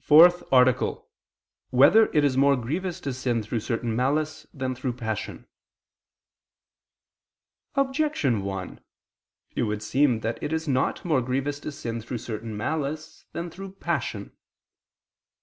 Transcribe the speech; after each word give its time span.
________________________FOURTH 0.02 0.42
ARTICLE 0.52 0.88
[I 0.90 0.92
II, 0.92 0.94
Q. 0.96 1.00
78, 1.78 1.84
Art. 1.86 1.94
4] 1.94 2.02
Whether 2.04 2.18
It 2.18 2.22
Is 2.22 2.36
More 2.36 2.54
Grievous 2.54 3.00
to 3.00 3.14
Sin 3.14 3.42
Through 3.42 3.60
Certain 3.60 3.96
Malice 3.96 4.46
Than 4.52 4.74
Through 4.74 4.92
Passion? 4.92 5.48
Objection 7.76 8.42
1: 8.42 8.84
It 9.54 9.62
would 9.62 9.82
seem 9.82 10.20
that 10.20 10.38
it 10.42 10.52
is 10.52 10.68
not 10.68 11.02
more 11.02 11.22
grievous 11.22 11.58
to 11.60 11.72
sin 11.72 12.02
through 12.02 12.18
certain 12.18 12.54
malice 12.54 13.24
than 13.32 13.48
through 13.50 13.72
passion. 13.76 14.36